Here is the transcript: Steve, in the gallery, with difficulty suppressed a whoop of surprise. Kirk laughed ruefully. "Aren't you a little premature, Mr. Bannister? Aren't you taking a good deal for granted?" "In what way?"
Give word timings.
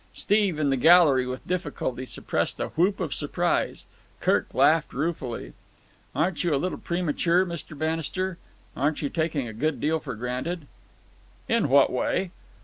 Steve, 0.15 0.57
in 0.57 0.71
the 0.71 0.77
gallery, 0.77 1.27
with 1.27 1.47
difficulty 1.47 2.07
suppressed 2.07 2.59
a 2.59 2.69
whoop 2.69 2.99
of 2.99 3.13
surprise. 3.13 3.85
Kirk 4.19 4.51
laughed 4.51 4.93
ruefully. 4.93 5.53
"Aren't 6.15 6.43
you 6.43 6.55
a 6.55 6.57
little 6.57 6.79
premature, 6.79 7.45
Mr. 7.45 7.77
Bannister? 7.77 8.39
Aren't 8.75 9.03
you 9.03 9.09
taking 9.09 9.47
a 9.47 9.53
good 9.53 9.79
deal 9.79 9.99
for 9.99 10.15
granted?" 10.15 10.65
"In 11.47 11.69
what 11.69 11.91
way?" 11.91 12.31